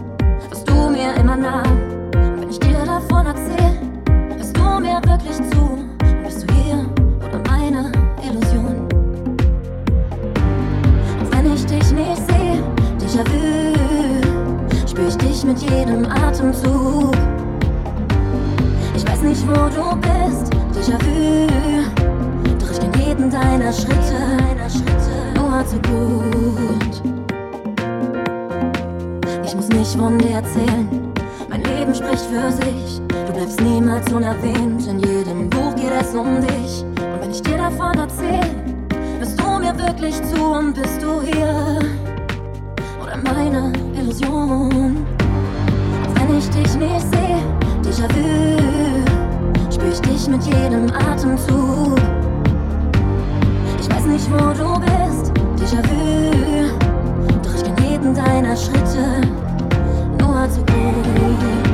was 0.50 0.64
du 0.64 0.90
mir 0.90 1.14
immer 1.16 1.36
nahm. 1.36 1.80
Und 2.14 2.42
wenn 2.42 2.50
ich 2.50 2.60
dir 2.60 2.86
davon 2.86 3.26
erzähl, 3.26 3.80
hörst 4.38 4.58
du 4.58 4.80
mir 4.80 5.02
wirklich 5.06 5.36
zu. 5.50 5.55
mit 15.46 15.62
jedem 15.62 16.06
Atemzug. 16.06 17.16
Ich 18.96 19.08
weiß 19.08 19.22
nicht, 19.22 19.48
wo 19.48 19.54
du 19.54 19.96
bist, 19.98 20.52
Déjà-vu. 20.74 21.48
Doch 22.60 22.72
ich 22.72 22.80
kenn 22.80 22.94
jeden 23.06 23.30
deiner 23.30 23.72
Schritte, 23.72 24.18
deiner 24.38 24.70
Schritte, 24.70 25.12
nur 25.36 25.66
zu 25.68 25.76
gut. 25.90 27.02
Ich 29.44 29.56
muss 29.56 29.70
nicht 29.70 29.96
von 29.96 30.18
dir 30.18 30.32
erzählen, 30.32 31.14
mein 31.50 31.64
Leben 31.64 31.94
spricht 31.94 32.26
für 32.26 32.52
sich. 32.52 33.02
Du 33.28 33.34
bleibst 33.34 33.62
niemals 33.62 34.12
unerwähnt, 34.12 34.88
in 34.88 35.00
jedem 35.00 35.50
Buch 35.50 35.76
geht 35.76 35.92
es 36.02 36.16
um 36.16 36.42
dich. 36.42 36.84
Und 36.84 37.22
wenn 37.22 37.32
ich 37.32 37.42
dir 37.42 37.58
davon 37.58 37.98
erzähl, 37.98 38.50
bist 39.20 39.40
du 39.40 39.60
mir 39.60 39.78
wirklich 39.78 40.16
zu 40.24 40.44
und 40.44 40.74
bist 40.74 41.02
du 41.02 41.22
hier? 41.22 41.80
Oder 43.02 43.18
meine 43.18 43.72
Illusion? 43.96 45.15
ich 46.38 46.50
dich 46.50 46.76
nicht 46.76 47.06
sehe, 47.14 47.40
Déjà-vu, 47.84 49.06
spür 49.72 49.92
ich 49.92 50.02
dich 50.02 50.28
mit 50.28 50.44
jedem 50.44 50.92
Atemzug. 50.94 51.98
Ich 53.80 53.90
weiß 53.90 54.06
nicht, 54.06 54.30
wo 54.32 54.38
du 54.38 54.80
bist, 54.80 55.32
Déjà-vu, 55.58 56.70
doch 57.44 57.56
ich 57.56 57.64
kann 57.64 57.90
jeden 57.90 58.14
deiner 58.14 58.56
Schritte 58.56 59.22
nur 60.20 60.50
zu 60.50 60.64
gehen. 60.64 61.65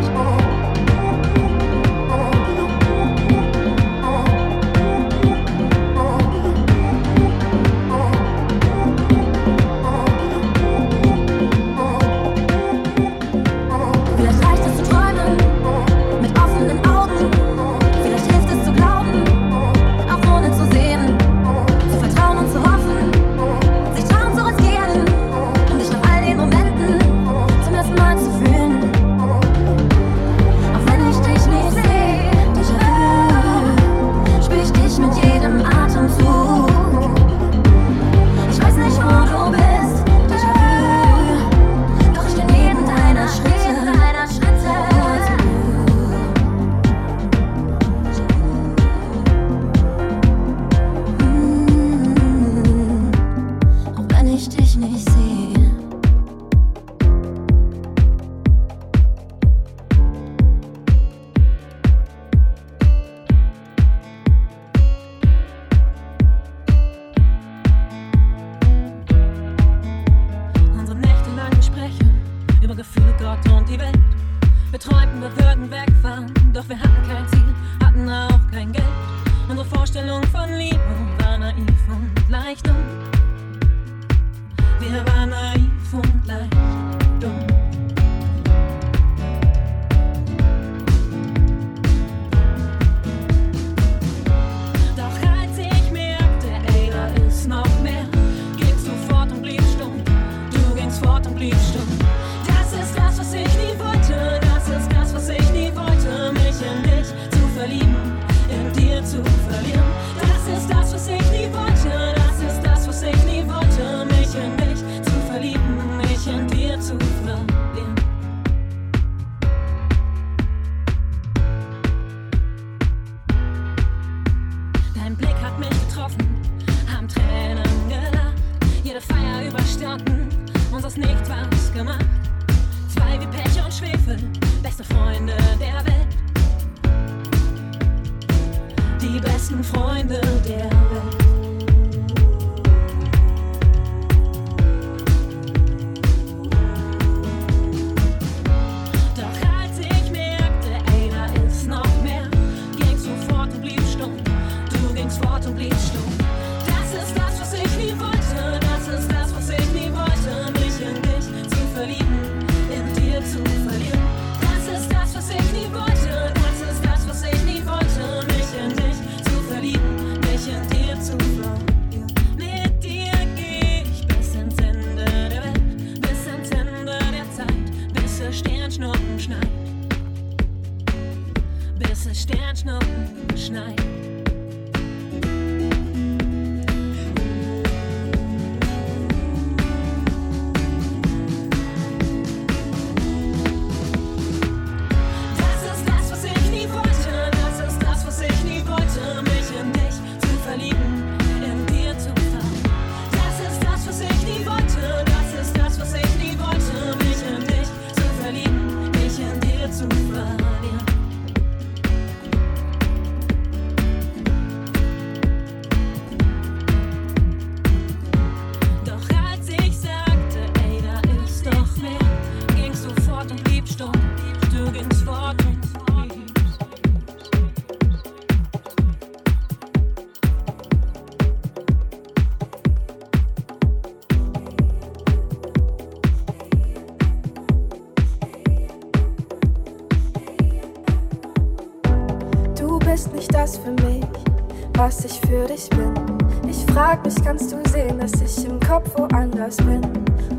Woanders 249.52 249.58
bin? 249.58 249.82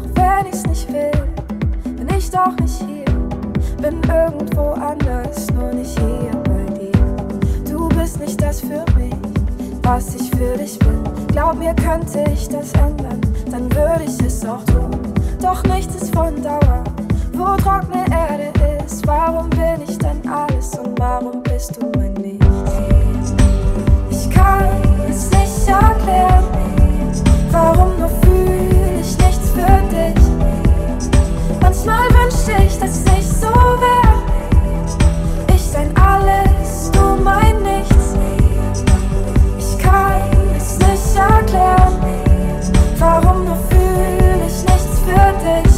Auch 0.01 0.15
wenn 0.15 0.47
ich's 0.47 0.65
nicht 0.67 0.93
will, 0.93 1.11
bin 1.97 2.09
ich 2.17 2.31
doch 2.31 2.57
nicht 2.61 2.83
hier. 2.83 3.05
Bin 3.81 4.01
irgendwo 4.09 4.73
anders, 4.73 5.49
nur 5.53 5.73
nicht 5.73 5.99
hier 5.99 6.31
bei 6.45 6.73
dir. 6.73 7.71
Du 7.71 7.89
bist 7.89 8.21
nicht 8.21 8.41
das 8.41 8.61
für 8.61 8.85
mich, 8.97 9.15
was 9.83 10.15
ich 10.15 10.31
für 10.31 10.57
dich 10.57 10.79
bin. 10.79 11.03
Glaub 11.29 11.59
mir, 11.59 11.75
könnte 11.75 12.25
ich 12.33 12.49
das 12.49 12.73
ändern, 12.75 13.21
dann 13.51 13.73
würde 13.75 14.05
ich 14.05 14.21
es 14.25 14.45
auch 14.45 14.65
tun. 14.65 14.91
Doch 15.41 15.63
nichts 15.65 15.97
ist 15.97 16.15
von 16.15 16.41
Dauer, 16.43 16.85
wo 17.33 17.57
trockene 17.57 18.05
Erde 18.11 18.53
ist. 18.85 19.07
Warum 19.07 19.51
bin 19.51 19.83
ich 19.89 19.99
denn 19.99 20.21
alles 20.31 20.79
und 20.79 20.99
warum 20.99 21.43
bist 21.43 21.77
du 21.81 21.91
mein 21.99 22.15
Nichts? 22.15 22.47
Ich 24.11 24.31
kann 24.31 24.69
es 25.09 25.31
nicht 25.31 25.69
erklären, 25.69 26.45
warum 27.51 27.99
nur 27.99 28.22
dass 32.83 32.99
ich 32.99 33.13
nicht 33.13 33.41
so 33.41 33.47
wäre. 33.47 34.23
Ich 35.55 35.73
dein 35.73 35.97
Alles, 35.97 36.91
du 36.91 37.23
mein 37.23 37.63
Nichts. 37.63 38.17
Ich 39.57 39.79
kann 39.79 40.21
es 40.57 40.79
nicht 40.79 41.17
erklären, 41.17 41.95
warum 42.99 43.45
nur 43.45 43.57
fühle 43.71 44.47
ich 44.47 44.65
nichts 44.65 44.99
für 45.07 45.33
dich. 45.45 45.75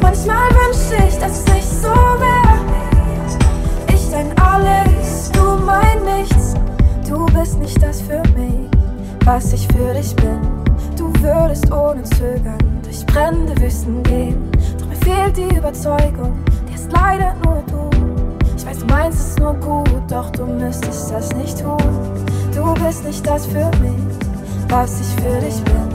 Manchmal 0.00 0.48
wünschte 0.50 0.96
ich, 1.08 1.18
dass 1.18 1.44
ich 1.44 1.54
nicht 1.54 1.68
so 1.68 1.88
wäre. 1.88 2.58
Ich 3.92 4.10
dein 4.10 4.30
Alles, 4.38 5.32
du 5.32 5.56
mein 5.64 6.04
Nichts. 6.04 6.54
Du 7.08 7.26
bist 7.26 7.58
nicht 7.58 7.82
das 7.82 8.00
für 8.00 8.22
mich, 8.38 8.70
was 9.24 9.52
ich 9.52 9.66
für 9.66 9.92
dich 9.92 10.14
bin. 10.16 10.40
Du 10.96 11.12
würdest 11.20 11.72
ohne 11.72 12.04
Zögern 12.04 12.58
durch 12.84 13.04
brennende 13.06 13.60
Wüsten 13.60 14.02
gehen. 14.04 14.43
Fehlt 15.04 15.36
die 15.36 15.54
Überzeugung, 15.54 16.38
die 16.66 16.74
ist 16.74 16.90
leider 16.90 17.34
nur 17.44 17.62
du. 17.68 17.90
Ich 18.56 18.64
weiß, 18.64 18.78
du 18.78 18.86
meinst 18.86 19.20
es 19.20 19.36
nur 19.36 19.52
gut, 19.52 20.02
doch 20.08 20.30
du 20.30 20.46
müsstest 20.46 21.10
das 21.10 21.30
nicht 21.34 21.60
tun. 21.60 21.76
Du 22.54 22.72
bist 22.82 23.04
nicht 23.04 23.26
das 23.26 23.44
für 23.44 23.70
mich, 23.82 24.00
was 24.70 25.02
ich 25.02 25.22
für 25.22 25.40
dich 25.40 25.62
bin. 25.64 25.88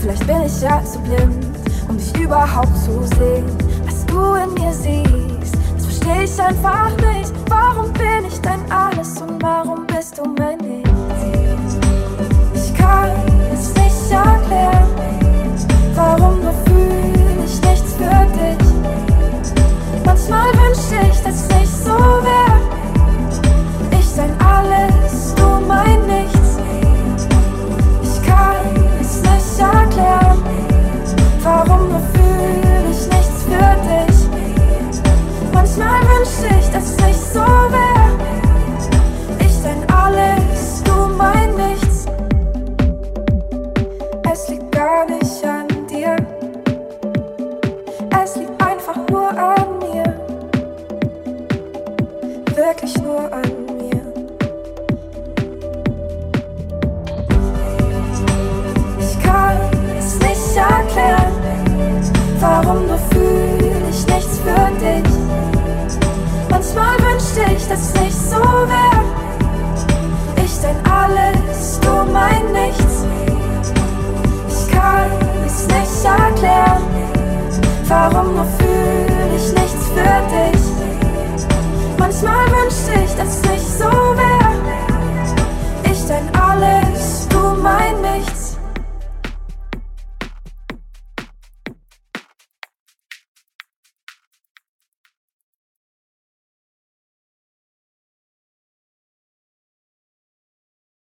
Vielleicht 0.00 0.24
bin 0.28 0.42
ich 0.42 0.60
ja 0.62 0.80
zu 0.84 1.00
blind, 1.00 1.44
um 1.88 1.98
dich 1.98 2.16
überhaupt 2.16 2.76
zu 2.76 3.02
sehen. 3.16 3.46
Was 3.84 4.06
du 4.06 4.34
in 4.34 4.54
mir 4.54 4.72
siehst, 4.72 5.56
das 5.74 5.84
verstehe 5.86 6.22
ich 6.22 6.40
einfach 6.40 6.90
nicht. 6.98 7.32
Warum 7.48 7.92
bin 7.94 8.26
ich 8.28 8.40
dein 8.42 8.60
Alles 8.70 9.20
und 9.20 9.42
warum 9.42 9.88
bist 9.88 10.18
du 10.18 10.22
mein 10.38 10.58
Nichts? 10.58 10.88
Ich 12.54 12.74
kann 12.74 13.10
es 13.52 13.74
nicht 13.74 14.12
erklären, 14.12 14.81